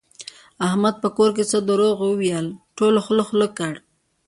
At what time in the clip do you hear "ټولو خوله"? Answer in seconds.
2.77-3.23